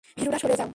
ভীরুরা, 0.17 0.39
সরে 0.39 0.55
যাও। 0.55 0.69